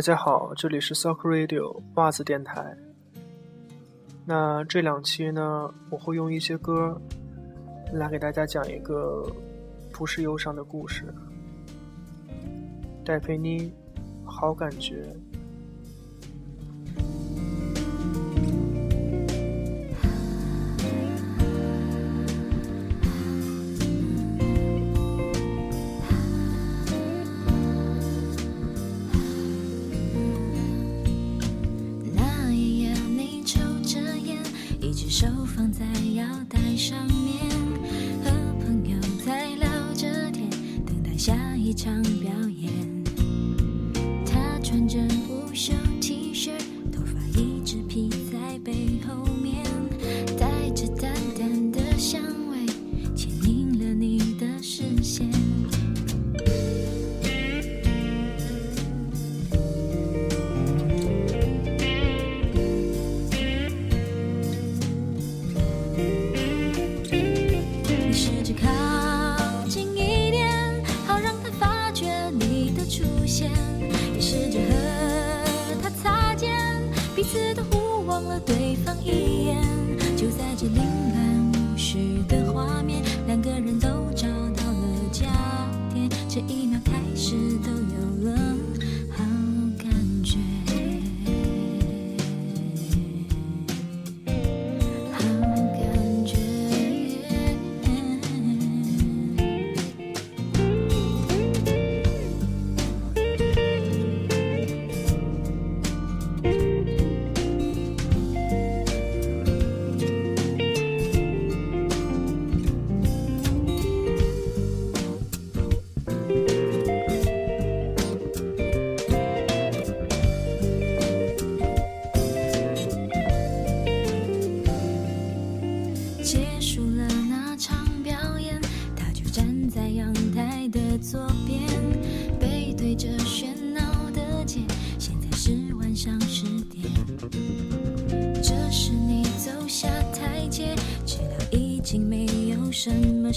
[0.00, 2.74] 大家好，这里是 Sock Radio 袜子电台。
[4.24, 6.98] 那这两期呢，我会用一些歌
[7.92, 9.30] 来给大家讲一个
[9.92, 11.04] 不是忧伤的故事。
[13.04, 13.70] 戴佩妮，
[14.24, 15.14] 好感觉。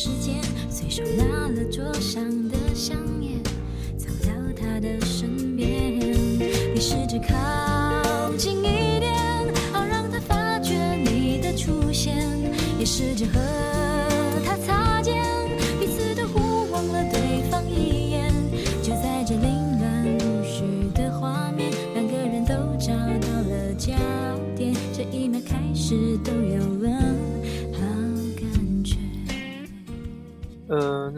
[0.04, 2.98] 时间随手拿了桌上的香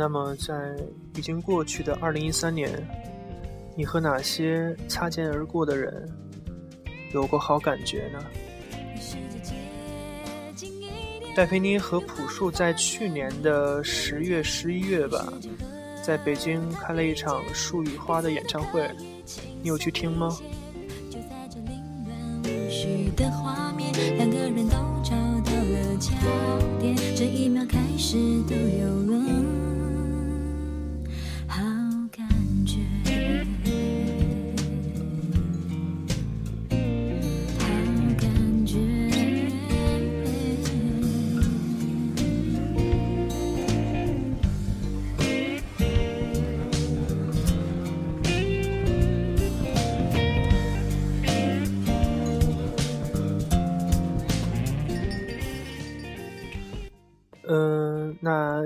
[0.06, 0.54] 那么在
[1.16, 2.70] 已经过去的二零一三年，
[3.76, 6.08] 你和哪些擦肩而过的人
[7.12, 8.20] 有过好感觉呢？
[11.36, 15.34] 戴佩妮和朴树在去年的十月、十一月吧，
[16.04, 18.88] 在北京开了一场《树与花》的演唱会，
[19.64, 20.38] 你有去听吗？
[27.16, 28.18] 这一秒开始
[28.48, 28.95] 都有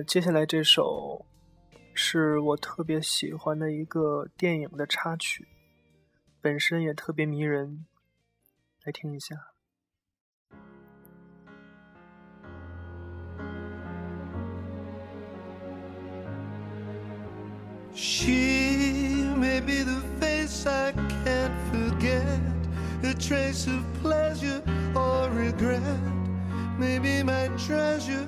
[0.09, 1.23] 接下来这首
[1.93, 5.47] 是我特别喜欢的一个电影的插曲，
[6.41, 7.85] 本身也特别迷人，
[8.83, 9.35] 来听一下。
[26.79, 28.27] maybe my treasure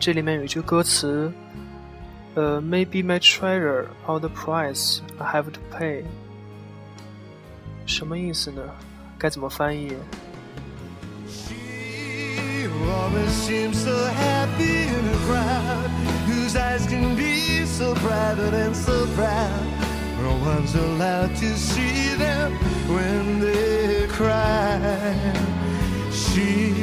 [0.00, 1.32] 这里面有一句歌词，
[2.34, 6.04] 呃，Maybe my treasure or the price I have to pay，
[7.86, 8.62] 什么意思呢？
[9.18, 9.92] 该怎么翻译？
[11.28, 15.90] She always seems so happy in a crowd
[16.28, 19.50] whose eyes can be so private and so proud.
[20.22, 22.52] No one's allowed to see them
[22.88, 24.78] when they cry.
[26.10, 26.74] She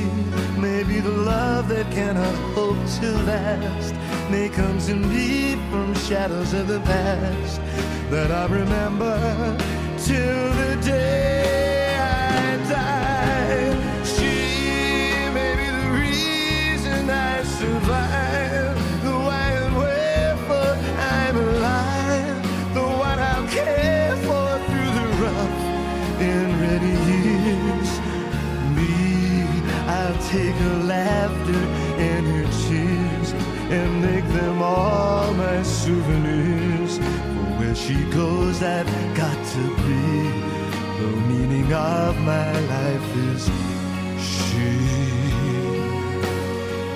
[0.59, 3.95] may be the love that cannot hope to last.
[4.31, 7.61] May come to me from shadows of the past
[8.11, 9.57] that I remember
[9.99, 14.05] till the day I die.
[14.05, 18.28] She may be the reason I survive,
[30.29, 31.63] take her laughter
[31.99, 33.33] and her tears
[33.71, 36.99] and make them all my souvenirs.
[36.99, 38.87] For where she goes, I've
[39.17, 40.31] got to be.
[40.99, 43.49] The meaning of my life is
[44.19, 44.69] she.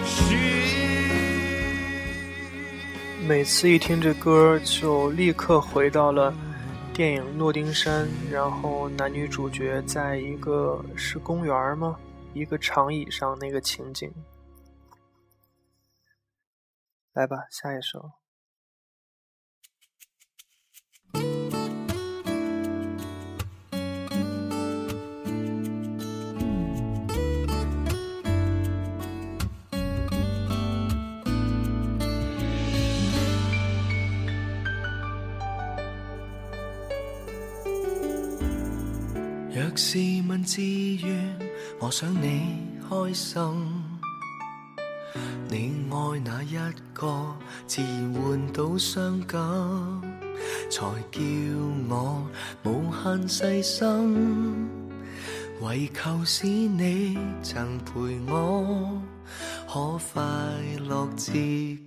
[0.04, 0.36] She.
[3.26, 6.34] 每次一听这歌，就立刻回到了
[6.92, 11.96] 电影《诺丁山》，然后男女主角在一个是公园吗？
[12.34, 14.12] 一个长椅上那个情景。
[17.12, 18.12] 来吧，下一首。
[39.54, 39.98] 若是
[40.28, 41.51] 问自愿，
[41.84, 43.42] 我想你开心。
[45.48, 46.56] 你爱哪一
[46.94, 47.36] 个，
[47.66, 49.40] 自然换到伤感，
[50.70, 50.80] 才
[51.10, 51.20] 叫
[51.88, 52.24] 我
[52.62, 54.70] 无限细心。
[55.60, 59.02] 唯求使你曾陪我，
[59.66, 60.22] 可快
[60.86, 61.82] 乐至今。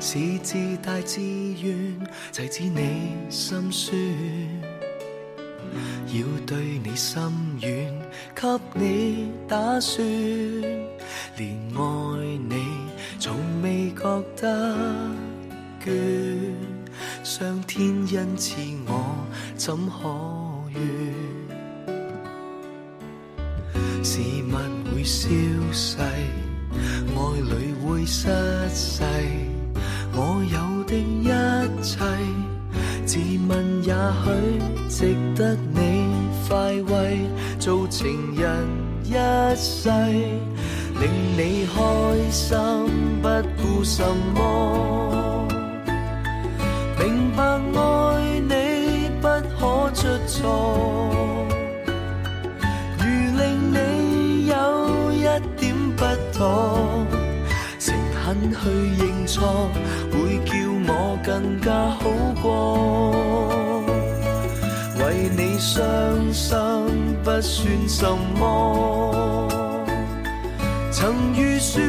[0.00, 1.96] 是自大自愿，
[2.32, 4.71] 制止你心酸。
[6.12, 7.22] 要对你心
[7.62, 7.70] 软，
[8.34, 10.06] 给你打算，
[11.38, 11.80] 连爱
[12.48, 12.54] 你
[13.18, 14.76] 从未觉得
[15.82, 15.90] 倦。
[17.24, 19.16] 上天恩赐我，
[19.56, 20.80] 怎可怨？
[24.04, 24.54] 事物
[24.94, 25.30] 会消
[25.72, 28.28] 逝，爱侣会失
[28.68, 29.02] 势，
[30.14, 31.28] 我有的一
[31.82, 31.96] 切。
[33.04, 34.28] 自问也许
[34.88, 35.80] 值得你
[36.52, 37.20] 快慰，
[37.58, 38.68] 做情人
[39.04, 39.14] 一
[39.56, 42.58] 世，令你开心
[43.22, 44.04] 不顾什
[44.34, 45.48] 么。
[46.98, 49.28] 明白爱你不
[49.58, 50.76] 可出错，
[52.98, 53.04] 如
[53.38, 55.22] 令你有一
[55.58, 56.04] 点不
[56.36, 56.76] 妥，
[57.78, 58.68] 诚恳去
[58.98, 59.70] 认错，
[60.10, 60.52] 会叫
[60.86, 62.10] 我更加好
[62.42, 63.61] 过。
[65.36, 66.56] 你伤心
[67.24, 68.06] 不算什
[68.38, 69.48] 么，
[70.90, 71.82] 曾预算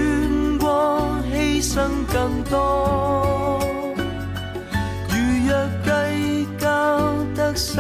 [0.59, 3.59] 过牺牲更多。
[5.09, 5.15] 如
[5.47, 5.51] 若
[5.83, 6.65] 计较
[7.35, 7.77] 得失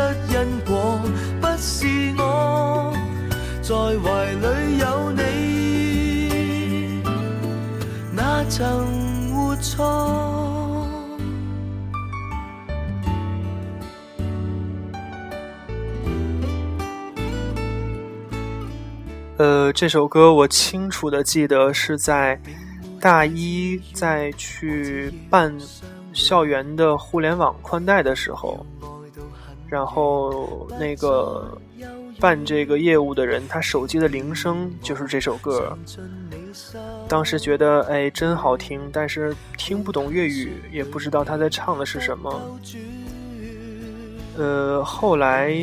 [19.73, 22.39] 这首歌我清楚的记得是在
[23.01, 25.53] 大一在去办
[26.13, 28.63] 校园的互联网宽带的时候，
[29.67, 31.57] 然后那个
[32.19, 35.75] 办这个业务的人，他手机的铃声就是这首歌。
[37.09, 42.59] 当时觉得哎真好听，但是听不懂粤语，也不知道他在唱的是什么。
[44.37, 45.55] 呃，后来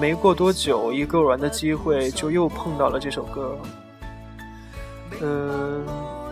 [0.00, 3.58] 没过多久，一个偶然的机会，就又碰到了这首歌。
[5.20, 5.84] 嗯，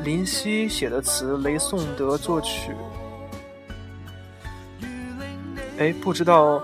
[0.03, 2.73] 林夕写的词，雷颂德作曲。
[5.79, 6.62] 哎，不知道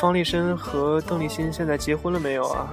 [0.00, 2.68] 方力申和邓丽欣现在结婚了没有啊？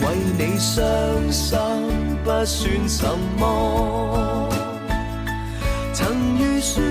[0.00, 0.06] 为
[0.38, 0.82] 你伤
[1.30, 1.58] 心
[2.24, 3.06] 不算什
[3.38, 4.33] 么，
[6.64, 6.82] 算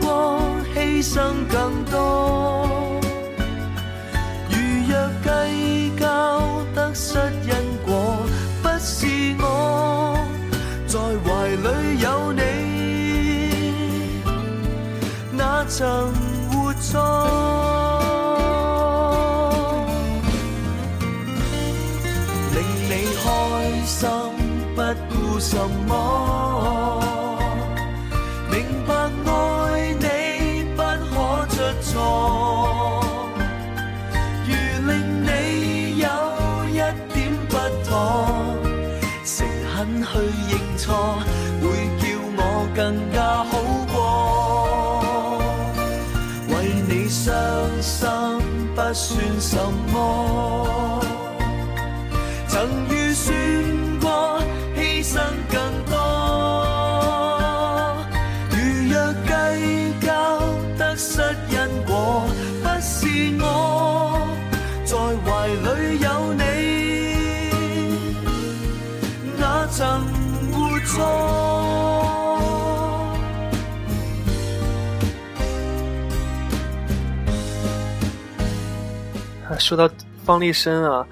[0.00, 0.40] 过
[0.74, 3.00] 牺牲更多。
[4.50, 4.56] 如
[4.88, 4.92] 若
[5.22, 6.02] 计较
[6.74, 7.16] 得失
[7.46, 7.54] 因
[7.86, 8.26] 果，
[8.60, 9.06] 不是
[9.38, 10.18] 我
[10.88, 12.40] 在怀里有你，
[15.30, 16.12] 那曾
[16.50, 17.33] 活在。
[48.94, 49.58] 算什
[49.92, 51.04] 么，
[52.48, 53.34] 曾预算。
[54.04, 54.38] 过
[54.76, 55.18] 牺牲
[55.50, 55.94] 更多，
[58.50, 58.56] 如
[58.92, 58.94] 若
[59.26, 59.28] 计
[60.00, 60.06] 较
[60.78, 62.26] 得失因果，
[62.62, 62.92] 不是
[63.40, 63.44] 我
[64.84, 64.92] 在
[65.24, 66.42] 怀里有你，
[69.38, 69.82] 那曾
[70.52, 71.23] 活错。
[79.60, 79.88] 说到
[80.24, 81.06] 方力申啊。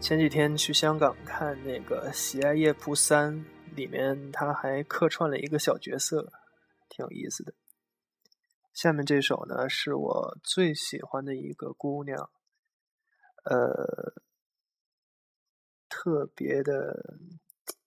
[0.00, 3.32] 前几天去香港看那个《喜爱夜蒲三》，
[3.74, 6.30] 里面他还客串了一个小角色，
[6.90, 7.54] 挺有意思的。
[8.74, 12.28] 下面这首呢，是我最喜欢的一个姑娘，
[13.44, 14.12] 呃，
[15.88, 17.02] 特别的，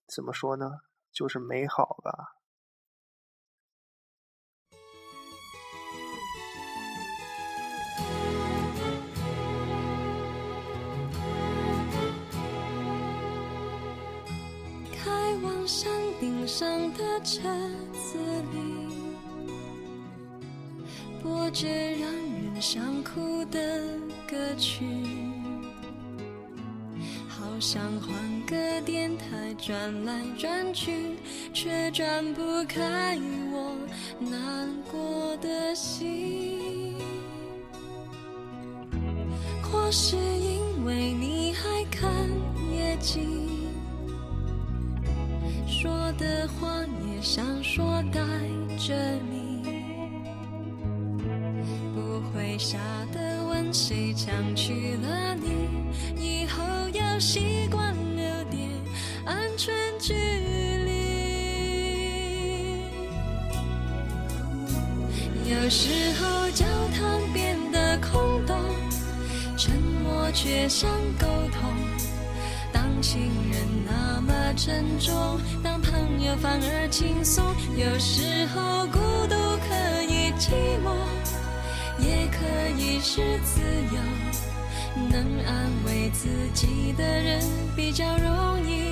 [0.08, 0.72] 怎么说呢，
[1.12, 2.37] 就是美好吧。
[15.68, 17.42] 山顶上的车
[17.92, 18.18] 子
[18.54, 18.58] 里，
[21.22, 23.84] 播着让人想哭的
[24.26, 24.86] 歌曲，
[27.28, 31.18] 好想换个电台转来转去，
[31.54, 33.20] 却转不开
[33.52, 33.76] 我
[34.22, 36.96] 难过的心。
[39.62, 40.16] 或是
[46.18, 46.68] 的话
[47.06, 48.20] 也想说带
[48.78, 48.96] 着
[49.30, 49.62] 你，
[51.94, 52.78] 不会傻
[53.14, 55.80] 的问谁抢去了你，
[56.20, 58.70] 以后要习惯留点
[59.26, 60.88] 安全距离。
[65.50, 68.58] 有时候交谈变得空洞，
[69.56, 69.72] 沉
[70.04, 71.72] 默却像沟通。
[72.74, 73.22] 当情
[73.52, 75.40] 人那么沉重，
[76.22, 77.46] 友反而轻松。
[77.76, 79.36] 有时候孤独
[79.68, 80.52] 可以寂
[80.84, 80.96] 寞，
[82.00, 82.38] 也可
[82.78, 83.62] 以是自
[83.94, 84.00] 由。
[85.10, 87.42] 能安慰自己的人，
[87.76, 88.87] 比较容易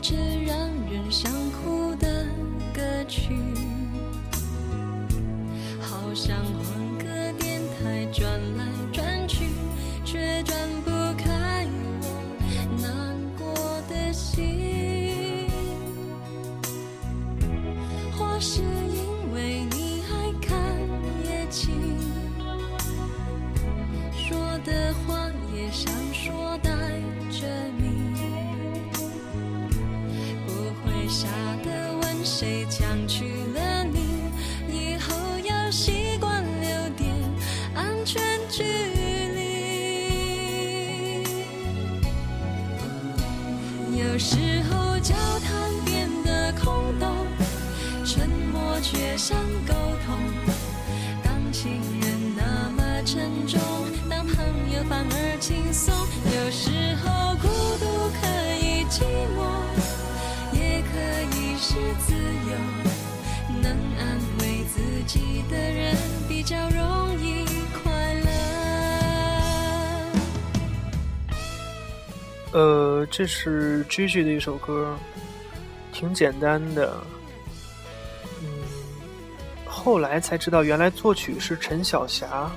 [0.00, 0.16] 着
[0.46, 0.56] 让
[0.90, 2.26] 人想哭的
[2.72, 3.34] 歌曲，
[5.80, 6.59] 好想。
[72.52, 74.96] 呃，这是 Gigi 的一首歌，
[75.92, 76.96] 挺简单的。
[78.42, 78.48] 嗯，
[79.66, 82.50] 后来才知道，原来作曲是陈小霞。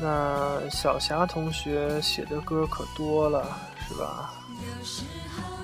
[0.00, 4.34] 那小霞同学写的歌可多了，是吧？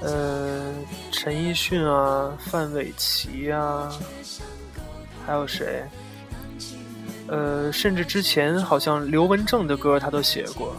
[0.01, 0.75] 呃，
[1.13, 3.93] 陈奕迅啊，范玮琪啊，
[5.27, 5.85] 还有谁？
[7.29, 10.75] 呃，甚至之前好像刘文正的歌他都写过，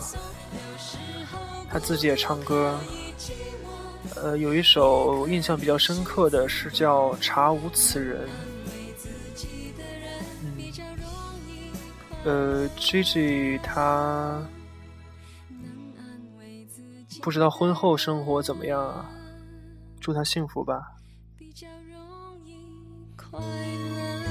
[1.74, 2.80] 他自己也唱歌。
[4.16, 8.28] 呃，有一首印象比较深刻的是叫《查无此人》。
[12.24, 14.40] 呃，Gigi 他
[17.22, 19.10] 不知道婚后生活怎么样啊？
[20.00, 20.92] 祝他幸福吧。
[21.38, 22.56] 比较容易
[23.18, 24.23] 快乐。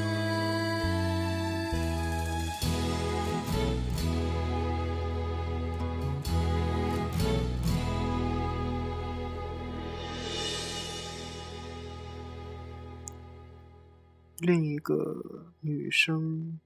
[14.42, 16.58] 另一个女生。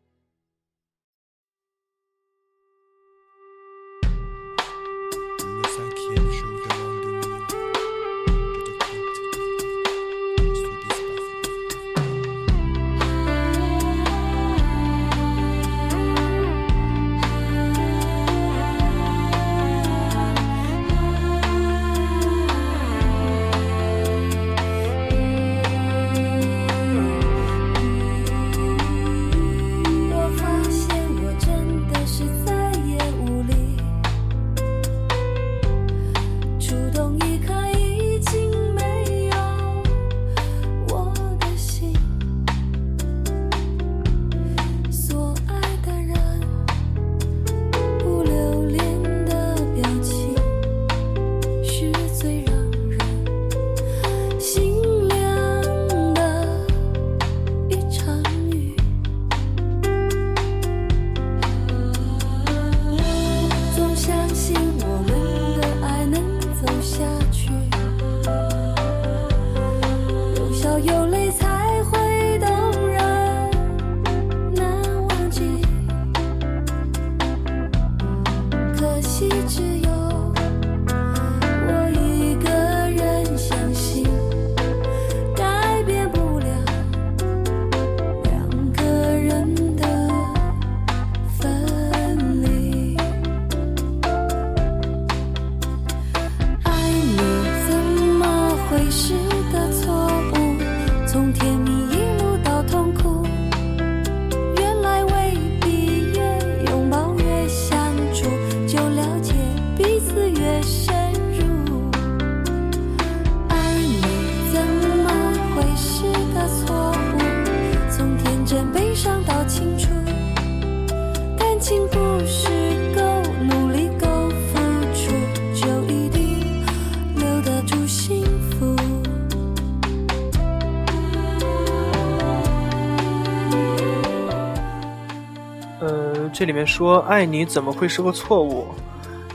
[136.38, 138.66] 这里面说爱你怎么会是个错误？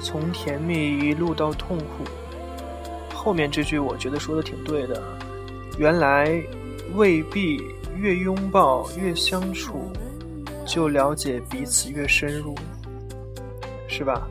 [0.04, 2.06] 从甜蜜一路到痛苦。
[3.12, 5.02] 后面这句我觉得说的挺对的，
[5.80, 6.32] 原来
[6.94, 7.60] 未必
[7.98, 9.92] 越拥抱越相处，
[10.64, 12.54] 就了解彼此越深入，
[13.88, 14.28] 是吧？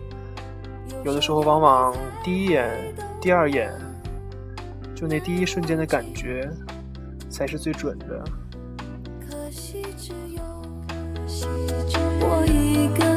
[1.04, 2.70] 有的时候往往第一眼、
[3.20, 3.72] 第二眼，
[4.94, 6.48] 就那第一瞬间的感觉，
[7.28, 8.22] 才是最准的。
[12.30, 13.09] 我一个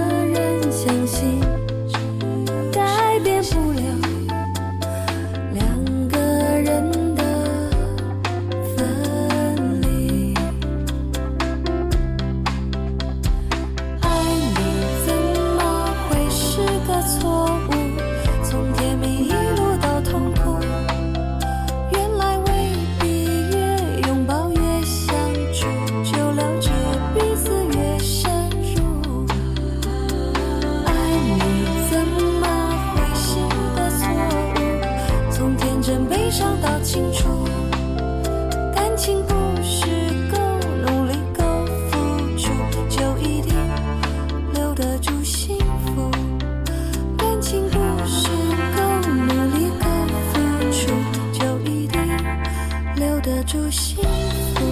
[53.44, 54.64] 住幸福。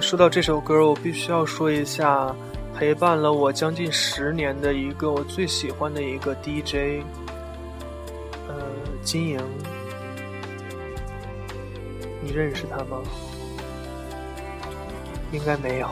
[0.00, 2.34] 说到这首歌，我必须要说一下
[2.74, 7.04] 陪伴了我将近十年的一个我最喜欢的一个 DJ，
[8.48, 8.54] 呃，
[9.02, 9.38] 金莹，
[12.20, 13.00] 你认识他吗？
[15.30, 15.88] 应该没有。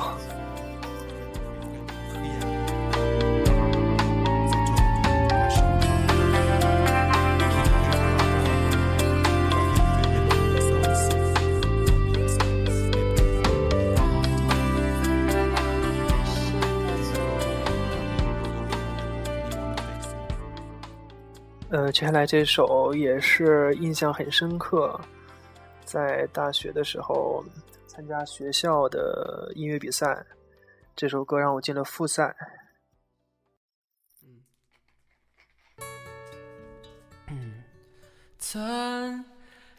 [21.93, 24.99] 接下来这首也是印象很深刻，
[25.85, 27.45] 在大学的时候
[27.89, 30.25] 参加学校的音乐比赛，
[30.95, 32.35] 这首歌让我进了复赛。
[37.29, 37.65] 嗯，
[38.39, 39.25] 曾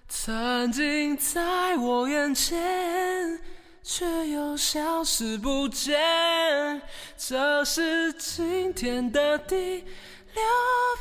[0.09, 3.39] 曾经在我眼前，
[3.83, 6.81] 却又消失不见，
[7.15, 9.85] 这是今天的第。
[10.33, 10.41] 流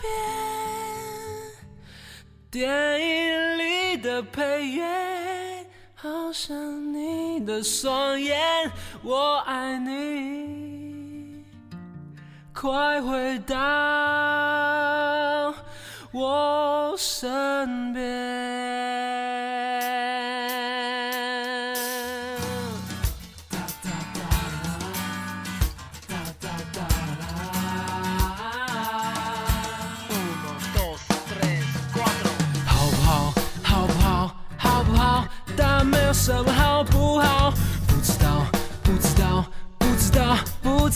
[0.01, 0.11] 遍，
[2.51, 6.55] 电影里的配乐，好像
[6.93, 8.39] 你的双眼，
[9.03, 11.45] 我爱你，
[12.55, 13.55] 快回到
[16.13, 19.10] 我身边。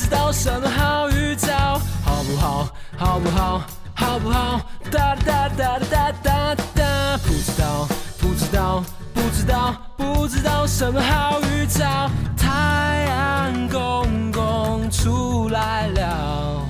[0.05, 1.81] 知道什么好预兆？
[2.05, 2.69] 好不好？
[2.99, 3.63] 好不好？
[3.95, 4.61] 好不好？
[4.91, 7.89] 哒哒哒哒哒哒，不知道，
[8.21, 12.11] 不知道，不知道，不知道什么好预兆？
[12.37, 16.61] 太阳公公出来了，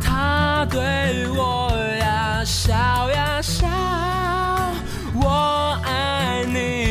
[0.00, 2.72] 他对我呀笑
[3.10, 3.66] 呀笑，
[5.12, 6.83] 我爱你。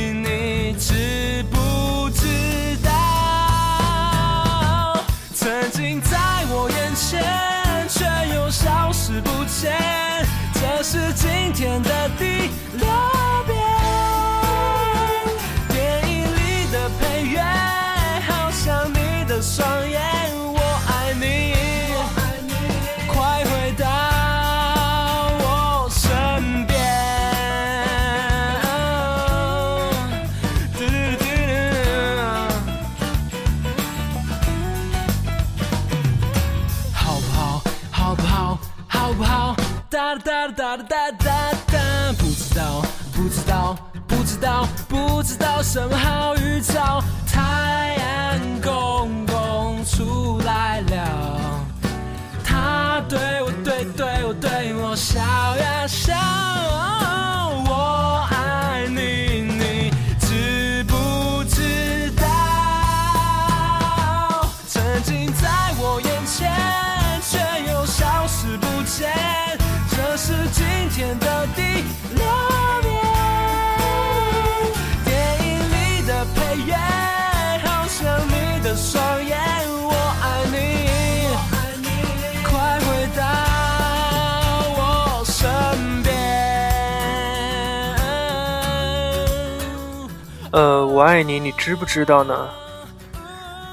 [90.54, 92.48] 呃，我爱你，你知不知道呢？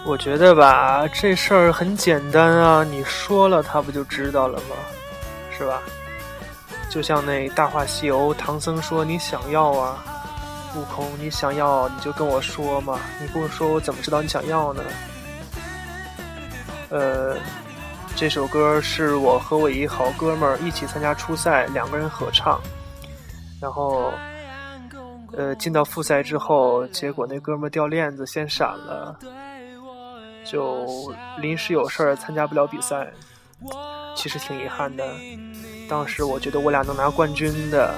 [0.06, 4.74] 我觉得吧，这事儿很简单啊，你说了，他不就知道了吗？
[5.50, 5.82] 是吧？
[6.88, 10.02] 就像那《大话西游》，唐僧说：“你想要啊，
[10.74, 14.82] 悟空，你想要你就跟我说嘛，你不说我怎么知道你想要呢？”
[16.88, 17.36] 呃，
[18.16, 22.58] 这首歌是我和我一好哥们儿一起参加初赛，两个人合唱，
[23.60, 24.10] 然后，
[25.36, 29.16] 呃，进到复赛之后，结果那哥们掉链子先闪了，
[30.44, 30.86] 就
[31.38, 33.10] 临时有事儿参加不了比赛，
[34.16, 35.04] 其实挺遗憾的。
[35.88, 37.94] 当时我觉得我俩能拿冠军的。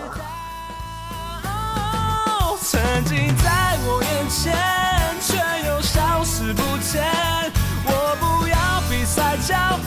[2.61, 4.55] 曾经在我眼前，
[5.21, 5.37] 却
[5.69, 7.03] 又消失不见。
[7.85, 9.79] 我不要比赛叫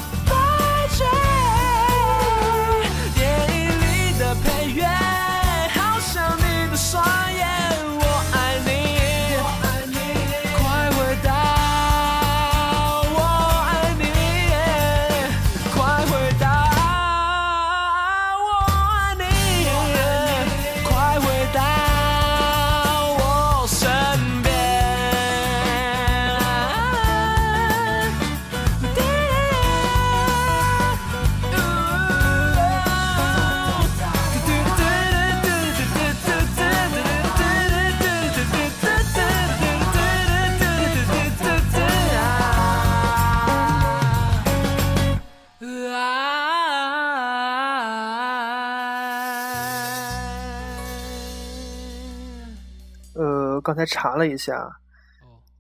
[53.76, 54.72] 刚才查了一下，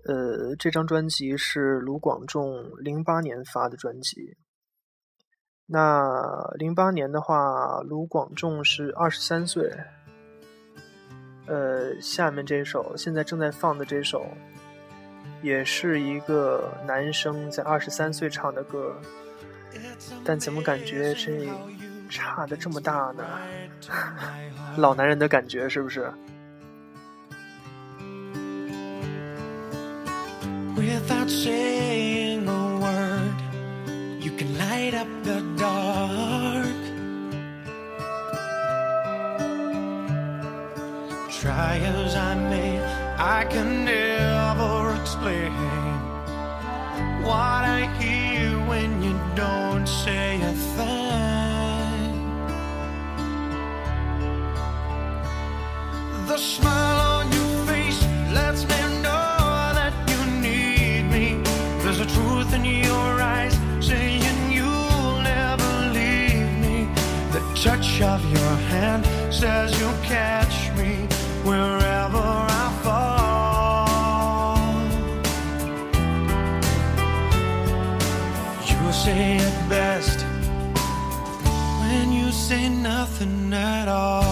[0.05, 4.37] 呃，这张专辑是卢广仲零八年发的专辑。
[5.65, 9.69] 那零八年的话，卢广仲是二十三岁。
[11.47, 14.25] 呃，下面这首现在正在放的这首，
[15.41, 18.95] 也是一个男生在二十三岁唱的歌，
[20.23, 21.49] 但怎么感觉这
[22.09, 23.25] 差的这么大呢？
[24.79, 26.09] 老男人的感觉是不是？
[31.05, 33.37] Without saying a word,
[34.23, 36.81] you can light up the dark.
[41.29, 42.79] Try as I may,
[43.19, 45.53] I can never explain
[47.21, 52.13] what I hear when you don't say a thing.
[56.25, 56.94] The smile
[68.75, 70.91] hand says you'll catch me
[71.49, 72.25] wherever
[72.63, 73.87] I fall.
[78.71, 80.19] You say it best
[81.81, 84.15] when you say nothing at all.
[84.15, 84.24] All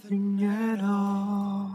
[0.00, 1.72] nothing at all.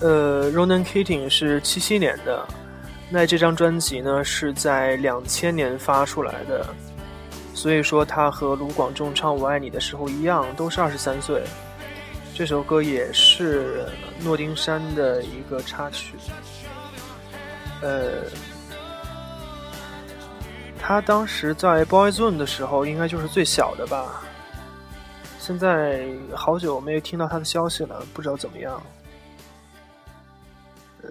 [0.00, 2.44] 呃，Ronan Keating 是七七年的，
[3.08, 6.66] 那这张专辑呢是在两千年发出来的，
[7.54, 11.42] 所以说他和卢广仲唱《我爱你》的时候一样，都是二十三岁。
[12.34, 13.84] 这首歌也是
[14.24, 16.16] 诺丁山的一个插曲。
[17.82, 18.22] 呃，
[20.78, 24.22] 他当时在 Boyzone 的时候，应该就是最小的吧。
[25.38, 28.80] 现在好久没有听到他的消息了，不知道怎么样。
[31.02, 31.10] 呃，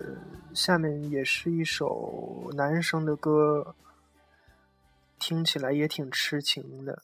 [0.53, 3.75] 下面也是一首男生的歌，
[5.19, 6.97] 听起来也挺痴情的。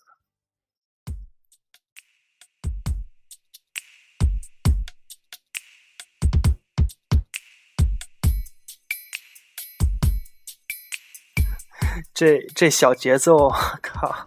[12.13, 13.49] 这这小节奏，
[13.81, 14.25] 靠！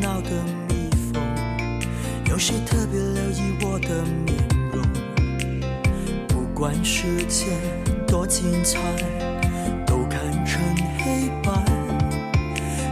[0.00, 0.30] 闹的
[0.68, 1.22] 蜜蜂，
[2.28, 4.36] 有谁特别留意我的面
[4.72, 4.82] 容？
[6.28, 7.46] 不管世界
[8.06, 8.78] 多精彩，
[9.86, 10.60] 都看成
[10.98, 11.52] 黑白。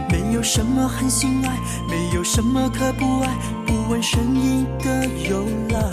[0.09, 1.57] 没有什么很心爱，
[1.89, 3.29] 没有什么可不爱，
[3.65, 5.89] 不问声音的由来。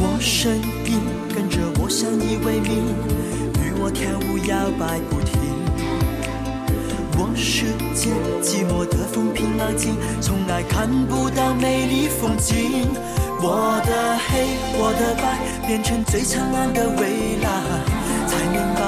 [0.00, 0.54] 我声
[0.84, 1.00] 音
[1.34, 2.84] 跟着我相依为命，
[3.62, 5.37] 与我跳舞摇摆不停。
[7.20, 12.86] 我世界寂寞的风平浪静，从来看不到美丽风景。
[13.42, 17.50] 我的黑，我的白，变成最灿烂的未来，
[18.24, 18.80] 才明白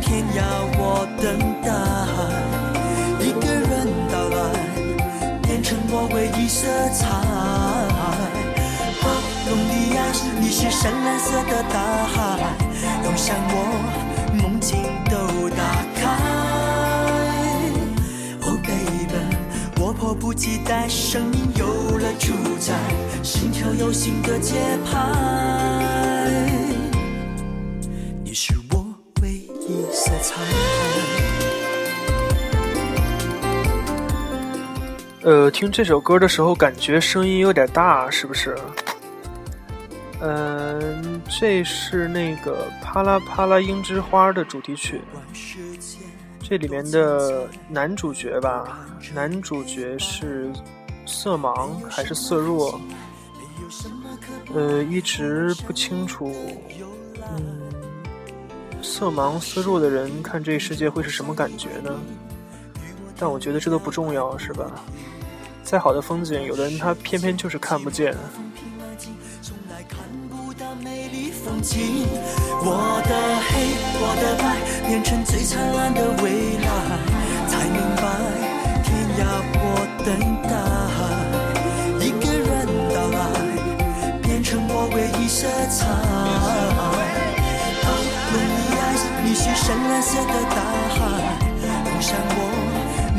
[0.00, 0.40] 天要
[0.78, 1.26] 我等
[1.60, 1.68] 待。
[3.26, 4.38] 一个人到来，
[5.42, 7.10] 变成我唯一色彩。
[9.02, 9.04] 哦，
[9.48, 10.00] 龙的爱，
[10.40, 12.16] 你是深蓝色的大海，
[13.02, 13.54] 涌向我，
[14.40, 14.78] 梦境
[20.08, 21.66] 迫不及待，生命有
[21.98, 22.72] 了主宰，
[23.22, 24.54] 心跳有新的节
[24.86, 24.96] 拍。
[28.24, 28.86] 你是我
[29.20, 30.40] 唯一色彩。
[35.24, 38.56] 呃，听这首歌的时候，感觉声音有点大，是不是？
[40.22, 45.02] 嗯，这是那个《啪啦啪啦樱之花》的主题曲，
[46.48, 48.78] 这里面的男主角吧，
[49.12, 50.50] 男主角是
[51.04, 52.80] 色盲还是色弱？
[54.54, 56.34] 呃，一直不清楚。
[57.36, 57.70] 嗯，
[58.82, 62.00] 色盲色弱的人看这世界会是什么感觉呢？
[63.18, 64.70] 但我觉得这都不重要，是吧？
[65.62, 68.16] 再好的风景，有的人他偏偏就是看不见。
[71.48, 72.04] 风景
[72.60, 73.14] 我的
[73.48, 74.44] 黑，我的白，
[74.86, 76.68] 变成最灿烂的未来，
[77.48, 78.04] 才明白
[78.84, 79.20] 天涯
[79.56, 79.64] 我
[80.04, 80.06] 等
[80.44, 80.52] 待。
[82.04, 82.52] 一个人
[82.92, 83.18] 到来，
[84.20, 85.86] 变成我唯一色彩。
[87.86, 87.88] 哦，
[88.30, 88.36] 你
[88.76, 88.80] 爱，
[89.24, 90.56] 你是深蓝色的大
[90.92, 91.00] 海，
[91.86, 92.38] 涌向我，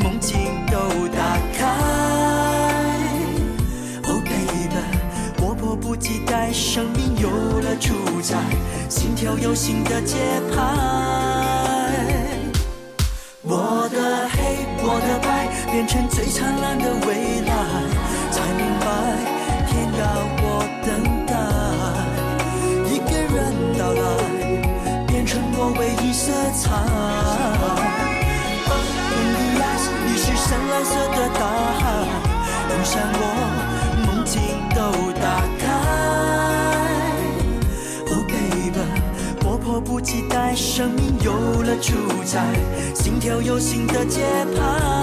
[0.04, 0.30] 梦境
[0.68, 0.78] 都
[1.18, 1.18] 打
[1.58, 1.60] 开。
[4.04, 4.78] 哦，baby，
[5.42, 7.28] 我迫不及待，生命有
[7.60, 8.38] 了主宰，
[8.88, 10.16] 心跳有新的节
[10.50, 10.56] 拍。
[13.42, 14.38] 我的黑，
[14.82, 17.52] 我的白，变成最灿烂的未来，
[18.32, 18.86] 才明白
[19.68, 20.02] 天要
[20.40, 20.88] 我等
[21.28, 21.34] 待。
[22.88, 23.38] 一个人
[23.78, 24.02] 到来，
[25.08, 26.64] 变成我唯一色彩。
[29.12, 29.68] 你的爱，
[30.08, 31.42] 你是深蓝色的大
[31.80, 31.84] 海，
[32.70, 33.22] 涌向我，
[40.80, 41.92] 生命有了主
[42.24, 42.56] 宰，
[42.96, 44.22] 心跳有新的节
[44.56, 44.99] 拍。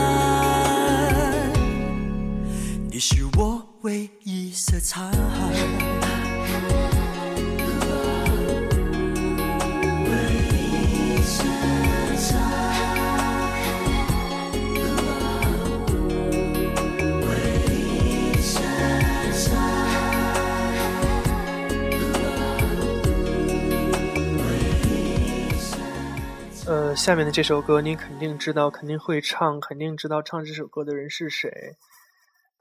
[26.69, 31.77] 呃，下面的这首歌你肯定知道，肯定会唱，肯定知道唱这首歌的人是谁。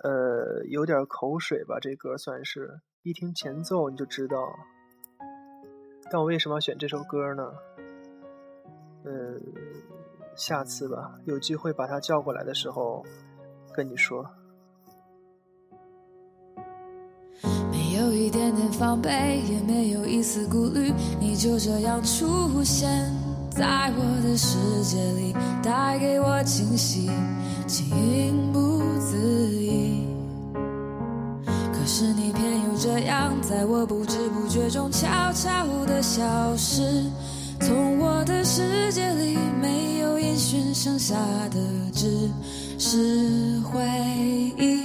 [0.04, 4.38] 呃，有点口水吧，这歌算是一听前奏你就知道。
[6.12, 7.52] 但我为什么要选这首歌呢？
[9.06, 9.42] 嗯，
[10.36, 13.04] 下次吧，有机会把他叫过来的时候
[13.74, 14.24] 跟你说。
[17.72, 23.25] 没有一点点防备，也没有一丝顾虑，你就这样出现。
[23.56, 25.34] 在我的世界里，
[25.64, 27.10] 带给我惊喜，
[27.66, 30.06] 情不自已。
[31.46, 36.22] 可是你偏又这样，在我不知不觉中悄悄地消
[36.58, 37.06] 失。
[37.62, 41.16] 从我的世界里，没有音讯，剩下
[41.50, 41.58] 的
[41.94, 42.30] 只
[42.78, 43.80] 是回
[44.58, 44.85] 忆。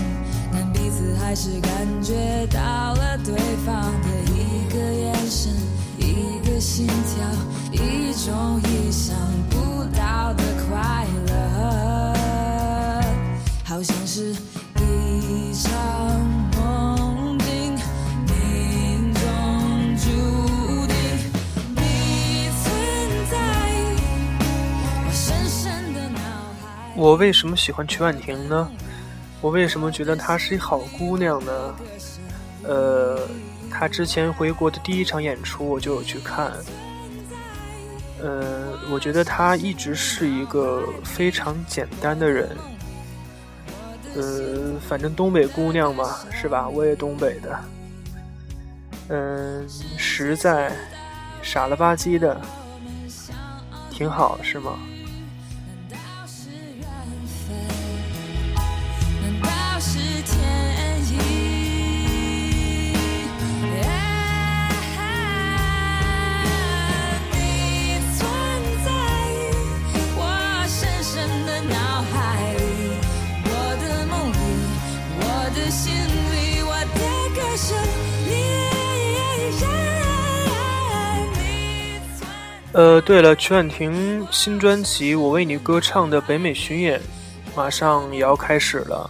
[0.91, 1.71] 难避彼此还是感
[2.03, 2.59] 觉到
[2.95, 3.33] 了对
[3.65, 5.53] 方的一个眼神，
[5.97, 7.25] 一个心跳，
[7.71, 9.15] 一种意想
[9.49, 13.03] 不到的快乐，
[13.63, 14.35] 好像是
[14.77, 15.71] 一场
[16.57, 17.73] 梦境，
[18.27, 19.21] 命中
[19.95, 20.05] 注
[20.87, 20.95] 定
[21.75, 22.69] 你存
[23.31, 23.37] 在
[25.05, 26.65] 我深深的脑海。
[26.97, 28.69] 我为什么喜欢曲婉婷呢？
[29.41, 31.75] 我为什么觉得她是一好姑娘呢？
[32.63, 33.19] 呃，
[33.71, 36.53] 她之前回国的第一场演出我就有去看。
[38.21, 42.55] 呃，我觉得她一直是一个非常简单的人。
[44.15, 46.69] 呃，反正东北姑娘嘛，是吧？
[46.69, 47.59] 我也东北的。
[49.07, 49.67] 嗯，
[49.97, 50.71] 实在，
[51.41, 52.39] 傻了吧唧的，
[53.89, 54.77] 挺好，是吗？
[82.73, 87.01] 呃，对了，曲婉婷新专辑《我为你歌唱》的北美巡演
[87.53, 89.09] 马上也要开始了，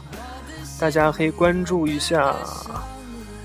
[0.82, 2.36] 大家可以关注一下。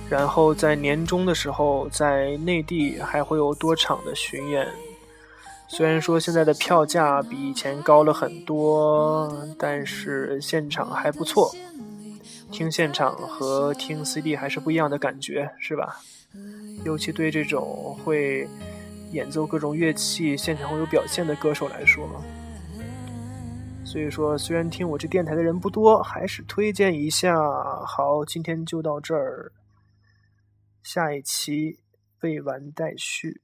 [0.09, 4.67] 然后在年终的时候，在内地还会有多场的巡演。
[5.69, 11.55] 虽然说现在的票价比以前高了很多，但是现场还不错。
[12.51, 16.01] 听现场和听 CD 还是不一样的感觉，是吧？
[16.85, 18.49] 尤其对这种会
[19.13, 22.09] 演奏各种乐器、现场会有表现的歌手来说，
[23.87, 27.39] 所以说虽然听我这电台的人不多，还是推荐一下。
[27.87, 29.53] 好，今天就到这儿，
[30.83, 31.79] 下一期
[32.21, 33.43] 未完待续。